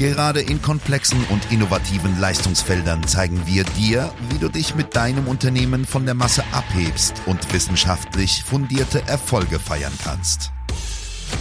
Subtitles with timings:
[0.00, 5.84] Gerade in komplexen und innovativen Leistungsfeldern zeigen wir dir, wie du dich mit deinem Unternehmen
[5.84, 10.52] von der Masse abhebst und wissenschaftlich fundierte Erfolge feiern kannst.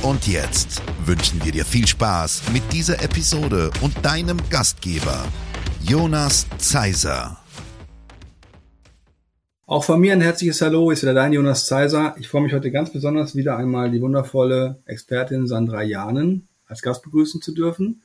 [0.02, 5.24] Und jetzt wünschen wir dir viel Spaß mit dieser Episode und deinem Gastgeber,
[5.82, 7.38] Jonas Zeiser.
[9.68, 12.14] Auch von mir ein herzliches Hallo, ist wieder dein Jonas Zeiser.
[12.20, 17.04] Ich freue mich heute ganz besonders wieder einmal die wundervolle Expertin Sandra Janen als Gast
[17.04, 18.02] begrüßen zu dürfen.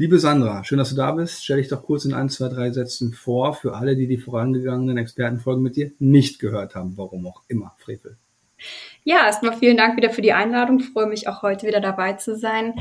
[0.00, 1.42] Liebe Sandra, schön, dass du da bist.
[1.42, 4.96] Stell dich doch kurz in ein, zwei, drei Sätzen vor für alle, die die vorangegangenen
[4.96, 6.96] Expertenfolgen mit dir nicht gehört haben.
[6.96, 8.16] Warum auch immer, Frevel.
[9.02, 10.78] Ja, erstmal vielen Dank wieder für die Einladung.
[10.78, 12.74] Ich freue mich auch heute wieder dabei zu sein.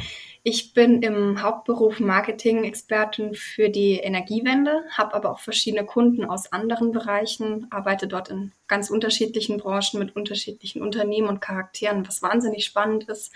[0.44, 6.92] Ich bin im Hauptberuf Marketing-Expertin für die Energiewende, habe aber auch verschiedene Kunden aus anderen
[6.92, 13.06] Bereichen, arbeite dort in ganz unterschiedlichen Branchen mit unterschiedlichen Unternehmen und Charakteren, was wahnsinnig spannend
[13.06, 13.31] ist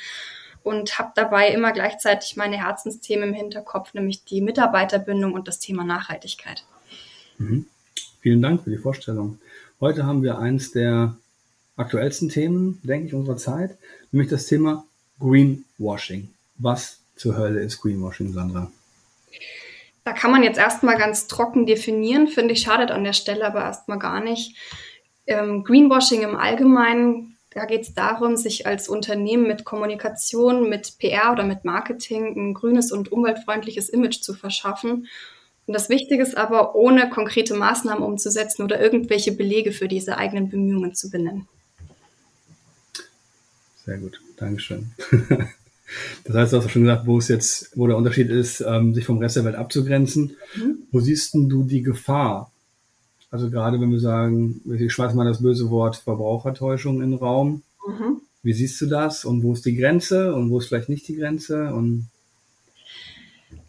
[0.63, 5.83] und habe dabei immer gleichzeitig meine Herzensthemen im Hinterkopf, nämlich die Mitarbeiterbindung und das Thema
[5.83, 6.65] Nachhaltigkeit.
[7.37, 7.65] Mhm.
[8.21, 9.39] Vielen Dank für die Vorstellung.
[9.79, 11.15] Heute haben wir eins der
[11.75, 13.77] aktuellsten Themen, denke ich, unserer Zeit,
[14.11, 14.85] nämlich das Thema
[15.19, 16.29] Greenwashing.
[16.57, 18.71] Was zur Hölle ist Greenwashing, Sandra?
[20.03, 23.61] Da kann man jetzt erstmal ganz trocken definieren, finde ich, schadet an der Stelle aber
[23.61, 24.55] erstmal gar nicht.
[25.27, 31.31] Ähm, Greenwashing im Allgemeinen da geht es darum, sich als Unternehmen mit Kommunikation, mit PR
[31.33, 35.07] oder mit Marketing ein grünes und umweltfreundliches Image zu verschaffen.
[35.67, 40.49] Und das Wichtige ist aber, ohne konkrete Maßnahmen umzusetzen oder irgendwelche Belege für diese eigenen
[40.49, 41.47] Bemühungen zu benennen.
[43.85, 44.91] Sehr gut, Dankeschön.
[46.23, 48.93] Das heißt, du hast auch schon gesagt, wo es jetzt, wo der Unterschied ist, ähm,
[48.93, 50.37] sich vom Rest der Welt abzugrenzen.
[50.55, 50.83] Mhm.
[50.91, 52.50] Wo siehst du die Gefahr
[53.31, 57.63] also gerade wenn wir sagen, ich schmeiße mal das böse Wort Verbrauchertäuschung in den Raum.
[57.87, 58.21] Mhm.
[58.43, 61.15] Wie siehst du das und wo ist die Grenze und wo ist vielleicht nicht die
[61.15, 61.73] Grenze?
[61.73, 62.09] Und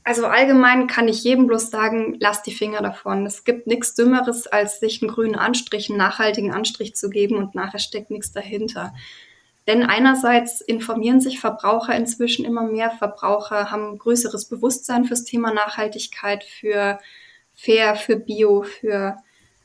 [0.03, 3.25] also allgemein kann ich jedem bloß sagen, lass die Finger davon.
[3.25, 7.55] Es gibt nichts Dümmeres, als sich einen grünen Anstrich, einen nachhaltigen Anstrich zu geben und
[7.55, 8.93] nachher steckt nichts dahinter.
[9.69, 12.91] Denn einerseits informieren sich Verbraucher inzwischen immer mehr.
[12.91, 16.99] Verbraucher haben größeres Bewusstsein fürs Thema Nachhaltigkeit, für
[17.55, 19.19] fair, für bio, für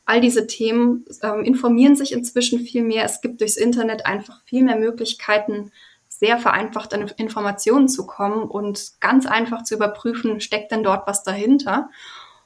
[0.07, 3.03] all diese Themen ähm, informieren sich inzwischen viel mehr.
[3.03, 5.71] Es gibt durchs Internet einfach viel mehr Möglichkeiten,
[6.07, 11.23] sehr vereinfacht an Informationen zu kommen und ganz einfach zu überprüfen, steckt denn dort was
[11.23, 11.89] dahinter.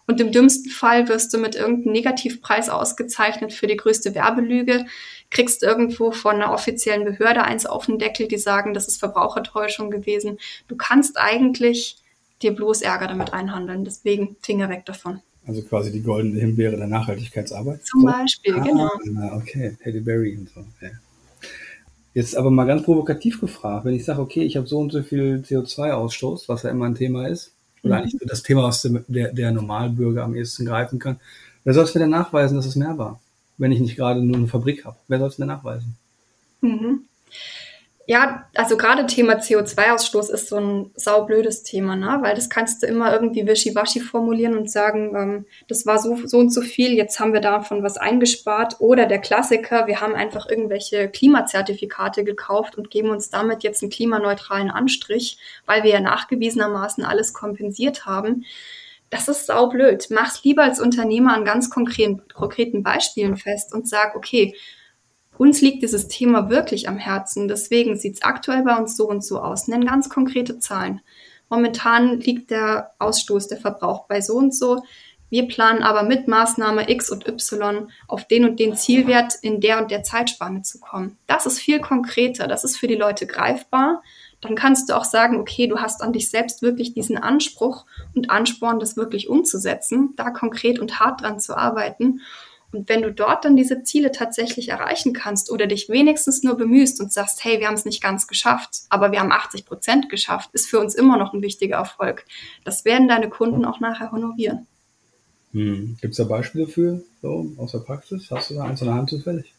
[0.07, 4.85] Und im dümmsten Fall wirst du mit irgendeinem Negativpreis ausgezeichnet für die größte Werbelüge,
[5.29, 9.91] kriegst irgendwo von einer offiziellen Behörde eins auf den Deckel, die sagen, das ist Verbrauchertäuschung
[9.91, 10.39] gewesen.
[10.67, 11.97] Du kannst eigentlich
[12.41, 13.85] dir bloß Ärger damit einhandeln.
[13.85, 15.21] Deswegen Finger weg davon.
[15.47, 17.85] Also quasi die goldene Himbeere der Nachhaltigkeitsarbeit.
[17.85, 18.07] Zum so?
[18.07, 19.35] Beispiel, ah, genau.
[19.37, 20.63] Okay, Halle Berry und so.
[20.81, 20.89] Ja.
[22.13, 25.01] Jetzt aber mal ganz provokativ gefragt, wenn ich sage, okay, ich habe so und so
[25.01, 27.53] viel CO2-Ausstoß, was ja immer ein Thema ist,
[27.83, 28.01] oder mhm.
[28.01, 31.19] eigentlich das Thema, was der, der Normalbürger am ehesten greifen kann,
[31.63, 33.21] wer soll es mir denn nachweisen, dass es mehr war,
[33.57, 34.97] wenn ich nicht gerade nur eine Fabrik habe?
[35.07, 35.95] Wer soll es mir nachweisen?
[36.61, 37.05] Mhm.
[38.11, 42.17] Ja, also gerade Thema CO2-Ausstoß ist so ein saublödes Thema, ne?
[42.19, 46.39] weil das kannst du immer irgendwie wischiwaschi formulieren und sagen, ähm, das war so, so
[46.39, 48.81] und so viel, jetzt haben wir davon was eingespart.
[48.81, 53.91] Oder der Klassiker, wir haben einfach irgendwelche Klimazertifikate gekauft und geben uns damit jetzt einen
[53.91, 58.43] klimaneutralen Anstrich, weil wir ja nachgewiesenermaßen alles kompensiert haben.
[59.09, 60.07] Das ist saublöd.
[60.09, 64.53] Mach's lieber als Unternehmer an ganz konkreten, konkreten Beispielen fest und sag, okay,
[65.41, 67.47] uns liegt dieses Thema wirklich am Herzen.
[67.47, 69.67] Deswegen sieht es aktuell bei uns so und so aus.
[69.67, 71.01] Nennen ganz konkrete Zahlen.
[71.49, 74.83] Momentan liegt der Ausstoß, der Verbrauch bei so und so.
[75.31, 79.81] Wir planen aber mit Maßnahme X und Y auf den und den Zielwert in der
[79.81, 81.17] und der Zeitspanne zu kommen.
[81.25, 84.03] Das ist viel konkreter, das ist für die Leute greifbar.
[84.41, 88.29] Dann kannst du auch sagen, okay, du hast an dich selbst wirklich diesen Anspruch und
[88.29, 92.21] Ansporn, das wirklich umzusetzen, da konkret und hart dran zu arbeiten.
[92.71, 97.01] Und wenn du dort dann diese Ziele tatsächlich erreichen kannst oder dich wenigstens nur bemühst
[97.01, 100.49] und sagst, hey, wir haben es nicht ganz geschafft, aber wir haben 80 Prozent geschafft,
[100.53, 102.25] ist für uns immer noch ein wichtiger Erfolg.
[102.63, 104.67] Das werden deine Kunden auch nachher honorieren.
[105.51, 105.97] Hm.
[105.99, 108.31] Gibt es da Beispiele für, so aus der Praxis?
[108.31, 109.53] Hast du da eins in der Hand zufällig?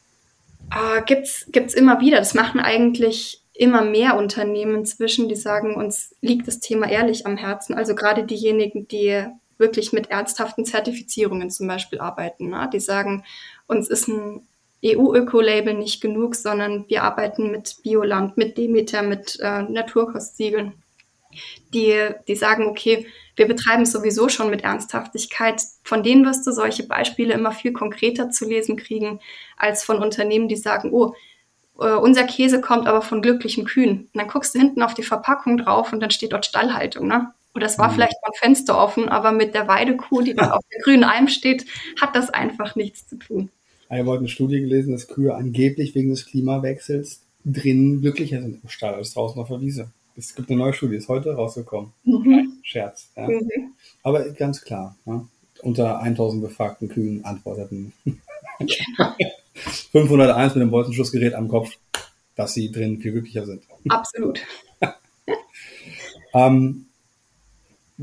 [0.71, 2.19] Äh, gibt's, gibt's immer wieder.
[2.19, 7.37] Das machen eigentlich immer mehr Unternehmen inzwischen, die sagen, uns liegt das Thema ehrlich am
[7.37, 7.75] Herzen.
[7.75, 9.27] Also gerade diejenigen, die
[9.63, 12.51] wirklich mit ernsthaften Zertifizierungen zum Beispiel arbeiten.
[12.51, 12.69] Ne?
[12.71, 13.25] Die sagen,
[13.67, 14.47] uns ist ein
[14.85, 20.75] EU-Öko-Label nicht genug, sondern wir arbeiten mit Bioland, mit Demeter, mit äh, Naturkostsiegeln.
[21.73, 23.07] Die, die sagen, okay,
[23.37, 25.63] wir betreiben sowieso schon mit Ernsthaftigkeit.
[25.83, 29.21] Von denen wirst du solche Beispiele immer viel konkreter zu lesen kriegen,
[29.57, 31.15] als von Unternehmen, die sagen, oh,
[31.79, 34.11] äh, unser Käse kommt aber von glücklichen Kühen.
[34.13, 37.33] Und dann guckst du hinten auf die Verpackung drauf und dann steht dort Stallhaltung, ne?
[37.55, 37.95] Oder es war mhm.
[37.95, 41.29] vielleicht mal ein Fenster offen, aber mit der Weidekuh, die da auf der grünen Alm
[41.29, 41.67] steht,
[42.01, 43.51] hat das einfach nichts zu tun.
[43.91, 48.63] Ich habe heute eine Studie gelesen, dass Kühe angeblich wegen des Klimawechsels drinnen glücklicher sind
[48.63, 49.91] im Stall als draußen auf der Wiese.
[50.17, 51.93] Es gibt eine neue Studie, ist heute rausgekommen.
[52.05, 52.59] Mhm.
[52.63, 53.09] Scherz.
[53.17, 53.29] Ja.
[53.29, 53.75] Mhm.
[54.03, 55.27] Aber ganz klar, ne?
[55.63, 57.93] unter 1000 befragten Kühen antworteten
[59.93, 61.77] 501 mit dem Bolzenschussgerät am Kopf,
[62.35, 63.63] dass sie drin viel glücklicher sind.
[63.89, 64.41] Absolut.
[66.35, 66.87] ähm,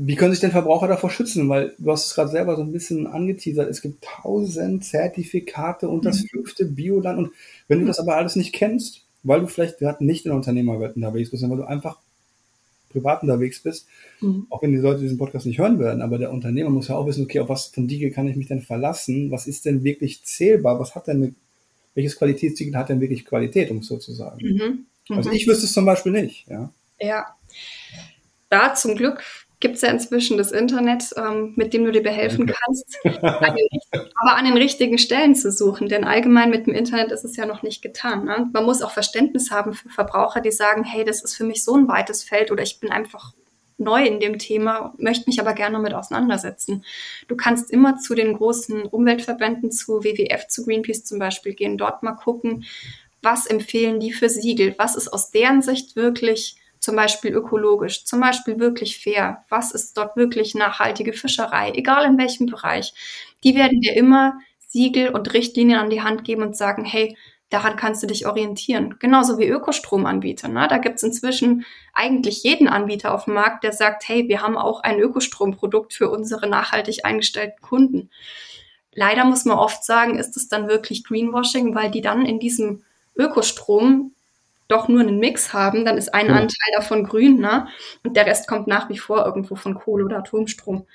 [0.02, 1.48] wie können sich denn Verbraucher davor schützen?
[1.48, 3.68] Weil du hast es gerade selber so ein bisschen angeteasert.
[3.68, 6.28] Es gibt tausend Zertifikate und das mhm.
[6.28, 7.18] fünfte Bioland.
[7.18, 7.32] Und
[7.68, 10.96] wenn du das aber alles nicht kennst, weil du vielleicht gerade nicht in der Unternehmerwelt
[10.96, 11.98] unterwegs bist, sondern weil du einfach
[12.90, 13.86] privat unterwegs bist,
[14.20, 14.46] mhm.
[14.48, 17.06] auch wenn die Leute diesen Podcast nicht hören werden, aber der Unternehmer muss ja auch
[17.06, 19.30] wissen, okay, auf was von Diegel kann ich mich denn verlassen?
[19.30, 20.80] Was ist denn wirklich zählbar?
[20.80, 21.36] Was hat denn,
[21.94, 24.38] welches Qualitätssiegel hat denn wirklich Qualität, um es so zu sagen?
[24.40, 24.86] Mhm.
[25.08, 25.16] Mhm.
[25.16, 26.72] Also ich wüsste es zum Beispiel nicht, ja.
[27.00, 27.26] Ja.
[28.48, 29.22] Da zum Glück
[29.60, 33.56] gibt es ja inzwischen das Internet, ähm, mit dem du dir behelfen kannst, an
[33.92, 35.88] aber an den richtigen Stellen zu suchen.
[35.88, 38.24] Denn allgemein mit dem Internet ist es ja noch nicht getan.
[38.24, 38.48] Ne?
[38.52, 41.76] Man muss auch Verständnis haben für Verbraucher, die sagen, hey, das ist für mich so
[41.76, 43.34] ein weites Feld oder ich bin einfach
[43.76, 46.84] neu in dem Thema, möchte mich aber gerne damit auseinandersetzen.
[47.28, 52.02] Du kannst immer zu den großen Umweltverbänden, zu WWF, zu Greenpeace zum Beispiel gehen, dort
[52.02, 52.64] mal gucken,
[53.22, 58.20] was empfehlen die für Siegel, was ist aus deren Sicht wirklich zum Beispiel ökologisch, zum
[58.20, 62.94] Beispiel wirklich fair, was ist dort wirklich nachhaltige Fischerei, egal in welchem Bereich.
[63.44, 67.16] Die werden dir immer Siegel und Richtlinien an die Hand geben und sagen, hey,
[67.50, 68.96] daran kannst du dich orientieren.
[68.98, 70.48] Genauso wie Ökostromanbieter.
[70.48, 70.68] Ne?
[70.68, 74.80] Da gibt's inzwischen eigentlich jeden Anbieter auf dem Markt, der sagt, hey, wir haben auch
[74.80, 78.10] ein Ökostromprodukt für unsere nachhaltig eingestellten Kunden.
[78.94, 82.84] Leider muss man oft sagen, ist es dann wirklich Greenwashing, weil die dann in diesem
[83.16, 84.12] Ökostrom
[84.70, 86.34] doch nur einen Mix haben, dann ist ein ja.
[86.34, 87.66] Anteil davon grün, ne?
[88.04, 90.86] Und der Rest kommt nach wie vor irgendwo von Kohle oder Atomstrom.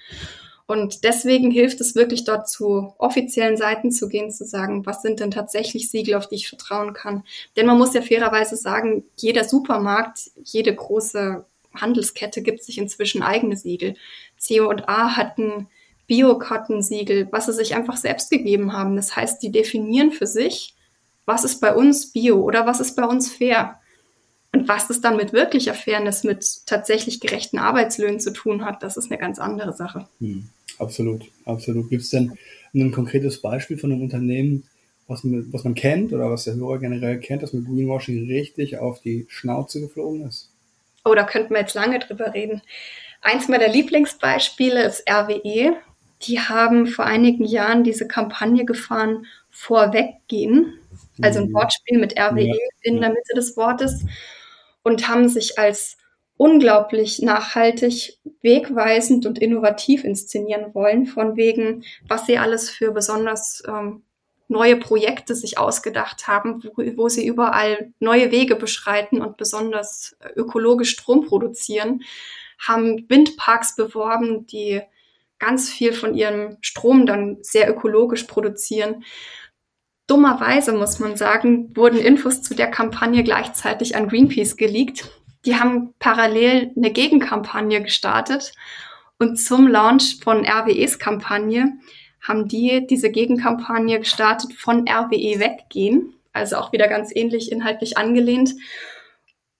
[0.67, 5.19] Und deswegen hilft es wirklich dort zu offiziellen Seiten zu gehen, zu sagen, was sind
[5.19, 7.23] denn tatsächlich Siegel, auf die ich vertrauen kann.
[7.55, 11.45] Denn man muss ja fairerweise sagen, jeder Supermarkt, jede große
[11.75, 13.95] Handelskette gibt sich inzwischen eigene Siegel.
[14.37, 15.67] C&A hat ein
[16.07, 18.95] Bio-Cotton-Siegel, was sie sich einfach selbst gegeben haben.
[18.95, 20.74] Das heißt, die definieren für sich,
[21.25, 23.79] was ist bei uns Bio oder was ist bei uns fair?
[24.51, 28.95] Und was das dann mit wirklicher Fairness, mit tatsächlich gerechten Arbeitslöhnen zu tun hat, das
[28.95, 30.07] ist eine ganz andere Sache.
[30.19, 30.47] Hm,
[30.79, 31.89] absolut, absolut.
[31.89, 32.37] Gibt es denn
[32.73, 34.63] ein konkretes Beispiel von einem Unternehmen,
[35.07, 38.77] was man, was man kennt oder was der Hörer generell kennt, das mit Greenwashing richtig
[38.77, 40.49] auf die Schnauze geflogen ist?
[41.03, 42.61] Oh, da könnten wir jetzt lange drüber reden.
[43.21, 45.75] Eins meiner Lieblingsbeispiele ist RWE.
[46.23, 50.79] Die haben vor einigen Jahren diese Kampagne gefahren, Vorweggehen
[51.21, 51.53] also ein mhm.
[51.53, 52.55] Wortspiel mit RWE ja.
[52.81, 54.05] in der Mitte des Wortes
[54.83, 55.97] und haben sich als
[56.37, 64.03] unglaublich nachhaltig, wegweisend und innovativ inszenieren wollen, von wegen, was sie alles für besonders ähm,
[64.47, 70.91] neue Projekte sich ausgedacht haben, wo, wo, sie überall neue Wege beschreiten und besonders ökologisch
[70.91, 72.03] Strom produzieren,
[72.59, 74.81] haben Windparks beworben, die
[75.45, 79.03] ganz viel von ihrem Strom dann sehr ökologisch produzieren.
[80.07, 85.09] Dummerweise muss man sagen, wurden Infos zu der Kampagne gleichzeitig an Greenpeace geleakt.
[85.45, 88.53] Die haben parallel eine Gegenkampagne gestartet
[89.19, 91.73] und zum Launch von RWEs Kampagne
[92.21, 98.55] haben die diese Gegenkampagne gestartet von RWE weggehen, also auch wieder ganz ähnlich inhaltlich angelehnt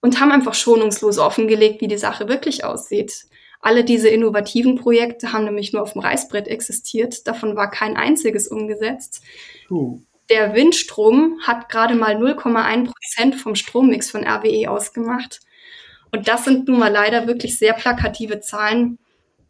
[0.00, 3.26] und haben einfach schonungslos offengelegt, wie die Sache wirklich aussieht.
[3.66, 7.26] Alle diese innovativen Projekte haben nämlich nur auf dem Reißbrett existiert.
[7.26, 9.22] Davon war kein einziges umgesetzt.
[9.68, 9.98] Uh
[10.30, 15.40] der Windstrom hat gerade mal 0,1 Prozent vom Strommix von RWE ausgemacht.
[16.10, 18.98] Und das sind nun mal leider wirklich sehr plakative Zahlen.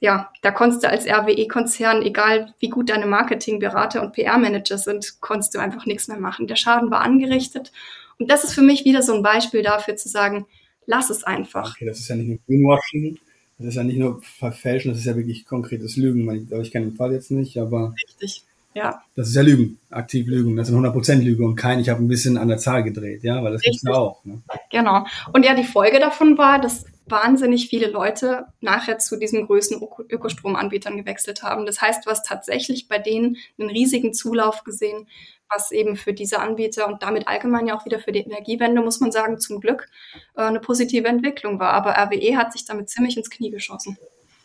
[0.00, 5.54] Ja, da konntest du als RWE-Konzern, egal wie gut deine Marketingberater und PR-Manager sind, konntest
[5.54, 6.46] du einfach nichts mehr machen.
[6.46, 7.72] Der Schaden war angerichtet.
[8.18, 10.46] Und das ist für mich wieder so ein Beispiel dafür zu sagen,
[10.84, 11.74] lass es einfach.
[11.74, 13.18] Okay, das ist ja nicht nur Greenwashing,
[13.58, 16.48] das ist ja nicht nur Verfälschen, das ist ja wirklich konkretes Lügen.
[16.60, 17.94] Ich kenne den Fall jetzt nicht, aber.
[18.08, 18.44] Richtig.
[18.74, 19.02] Ja.
[19.14, 20.54] Das ist ja Lügen, aktiv Lügen.
[20.56, 23.42] Das sind 100% Lüge und kein, ich habe ein bisschen an der Zahl gedreht, ja,
[23.42, 24.22] weil das gibt es ja auch.
[24.26, 24.42] Ne?
[24.70, 25.06] Genau.
[25.32, 30.96] Und ja, die Folge davon war, dass wahnsinnig viele Leute nachher zu diesen größten Ökostromanbietern
[30.96, 31.66] gewechselt haben.
[31.66, 35.06] Das heißt, hast tatsächlich bei denen einen riesigen Zulauf gesehen,
[35.48, 38.98] was eben für diese Anbieter und damit allgemein ja auch wieder für die Energiewende, muss
[39.00, 39.88] man sagen, zum Glück
[40.36, 41.72] äh, eine positive Entwicklung war.
[41.72, 43.96] Aber RWE hat sich damit ziemlich ins Knie geschossen.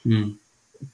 [0.04, 0.38] Hm.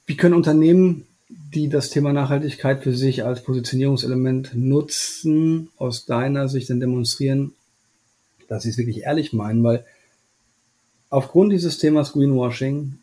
[0.05, 6.69] Wie können Unternehmen, die das Thema Nachhaltigkeit für sich als Positionierungselement nutzen, aus deiner Sicht
[6.69, 7.53] dann demonstrieren,
[8.47, 9.63] dass sie es wirklich ehrlich meinen?
[9.63, 9.85] Weil
[11.09, 12.97] aufgrund dieses Themas Greenwashing,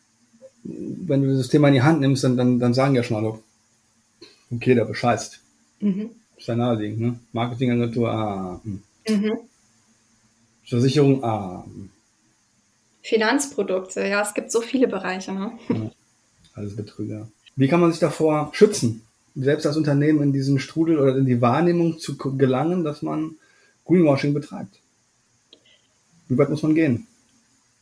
[0.63, 3.39] wenn du dieses Thema in die Hand nimmst, dann, dann, dann sagen ja schon alle,
[4.51, 5.41] okay, der bescheißt.
[5.81, 6.11] Mhm.
[6.37, 7.19] Ist ja naheliegend, ne?
[7.33, 8.61] Marketingagentur, ah.
[8.65, 8.83] Hm.
[9.09, 9.39] Mhm.
[10.65, 11.65] Versicherung, ah.
[11.65, 11.91] Hm.
[13.03, 15.53] Finanzprodukte, ja, es gibt so viele Bereiche, ne?
[15.69, 15.91] Ja,
[16.55, 17.29] alles Betrüger.
[17.57, 19.03] Wie kann man sich davor schützen?
[19.37, 23.37] Selbst als Unternehmen in diesen Strudel oder in die Wahrnehmung zu gelangen, dass man
[23.85, 24.79] Greenwashing betreibt.
[26.29, 27.07] Wie weit muss man gehen?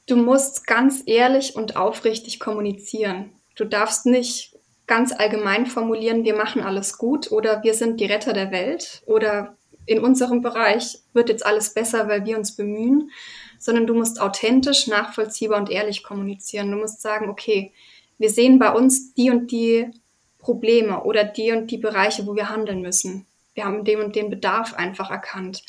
[0.06, 3.32] Du musst ganz ehrlich und aufrichtig kommunizieren.
[3.56, 4.56] Du darfst nicht
[4.86, 9.56] ganz allgemein formulieren, wir machen alles gut oder wir sind die Retter der Welt oder
[9.86, 13.10] in unserem Bereich wird jetzt alles besser, weil wir uns bemühen,
[13.58, 16.70] sondern du musst authentisch, nachvollziehbar und ehrlich kommunizieren.
[16.70, 17.72] Du musst sagen, okay,
[18.18, 19.90] wir sehen bei uns die und die
[20.38, 23.26] Probleme oder die und die Bereiche, wo wir handeln müssen.
[23.54, 25.62] Wir haben den und den Bedarf einfach erkannt.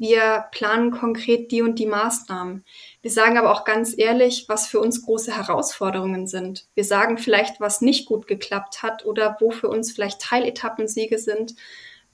[0.00, 2.64] Wir planen konkret die und die Maßnahmen.
[3.02, 6.64] Wir sagen aber auch ganz ehrlich, was für uns große Herausforderungen sind.
[6.74, 11.54] Wir sagen vielleicht, was nicht gut geklappt hat oder wo für uns vielleicht Teiletappensiege sind,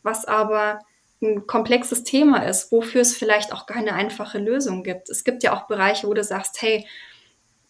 [0.02, 0.80] was aber
[1.22, 5.08] ein komplexes Thema ist, wofür es vielleicht auch keine einfache Lösung gibt.
[5.08, 6.88] Es gibt ja auch Bereiche, wo du sagst, hey,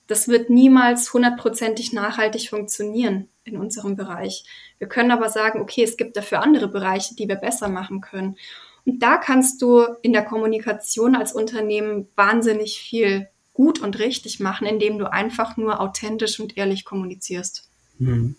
[0.06, 4.46] das wird niemals hundertprozentig nachhaltig funktionieren in unserem Bereich.
[4.78, 8.38] Wir können aber sagen, okay, es gibt dafür andere Bereiche, die wir besser machen können.
[8.87, 14.66] Und da kannst du in der Kommunikation als Unternehmen wahnsinnig viel gut und richtig machen,
[14.66, 17.69] indem du einfach nur authentisch und ehrlich kommunizierst.
[17.99, 18.37] Hm.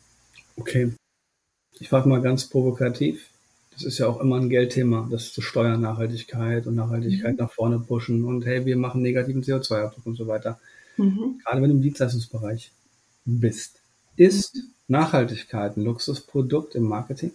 [0.55, 0.93] Okay.
[1.79, 3.29] Ich frage mal ganz provokativ.
[3.71, 7.43] Das ist ja auch immer ein Geldthema, das zu steuern, Nachhaltigkeit und Nachhaltigkeit mhm.
[7.43, 10.59] nach vorne pushen und hey, wir machen negativen CO2-Abdruck und so weiter.
[10.97, 11.39] Mhm.
[11.43, 12.71] Gerade wenn du im Dienstleistungsbereich
[13.25, 13.81] bist.
[14.15, 17.31] Ist Nachhaltigkeit ein Luxusprodukt im Marketing?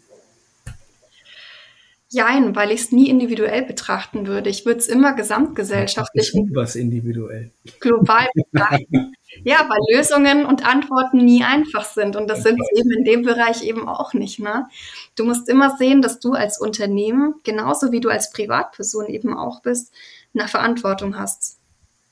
[2.14, 4.50] Jein, weil ich es nie individuell betrachten würde.
[4.50, 6.30] Ich würde es immer gesamtgesellschaftlich.
[6.52, 7.52] Was individuell.
[7.80, 9.14] Global betrachten.
[9.44, 12.14] ja, weil Lösungen und Antworten nie einfach sind.
[12.14, 14.40] Und das sind sie eben in dem Bereich eben auch nicht.
[14.40, 14.68] Ne?
[15.16, 19.62] Du musst immer sehen, dass du als Unternehmen, genauso wie du als Privatperson eben auch
[19.62, 19.94] bist,
[20.34, 21.60] eine Verantwortung hast.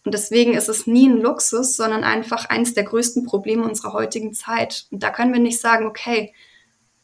[0.07, 4.33] Und deswegen ist es nie ein Luxus, sondern einfach eines der größten Probleme unserer heutigen
[4.33, 4.87] Zeit.
[4.91, 6.33] Und da können wir nicht sagen, okay,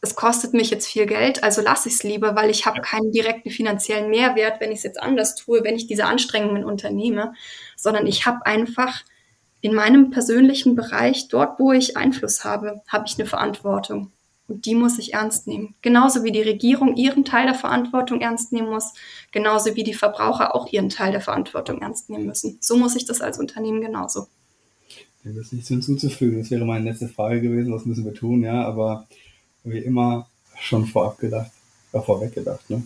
[0.01, 3.11] es kostet mich jetzt viel Geld, also lasse ich es lieber, weil ich habe keinen
[3.11, 7.33] direkten finanziellen Mehrwert, wenn ich es jetzt anders tue, wenn ich diese Anstrengungen unternehme,
[7.75, 9.03] sondern ich habe einfach
[9.61, 14.11] in meinem persönlichen Bereich, dort wo ich Einfluss habe, habe ich eine Verantwortung.
[14.47, 15.75] Und die muss ich ernst nehmen.
[15.81, 18.93] Genauso wie die Regierung ihren Teil der Verantwortung ernst nehmen muss,
[19.31, 22.57] genauso wie die Verbraucher auch ihren Teil der Verantwortung ernst nehmen müssen.
[22.61, 24.27] So muss ich das als Unternehmen genauso.
[25.25, 26.39] Dem ist nichts hinzuzufügen.
[26.39, 29.07] Das wäre meine letzte Frage gewesen, was müssen wir tun, ja, aber
[29.71, 30.27] wie immer
[30.59, 31.51] schon vorab gedacht,
[31.91, 32.85] oder vorweg gedacht, ne?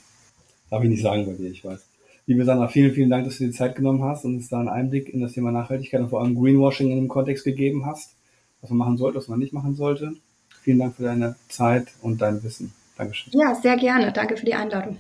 [0.70, 1.80] Darf ich nicht sagen bei dir, ich weiß.
[2.28, 4.70] Liebe Sandra, vielen, vielen Dank, dass du dir Zeit genommen hast und uns da einen
[4.70, 8.16] Einblick in das Thema Nachhaltigkeit und vor allem Greenwashing in dem Kontext gegeben hast,
[8.62, 10.14] was man machen sollte, was man nicht machen sollte.
[10.62, 12.74] Vielen Dank für deine Zeit und dein Wissen.
[13.02, 13.34] Dankeschön.
[13.34, 14.12] Ja, sehr gerne.
[14.12, 15.00] Danke für die Einladung.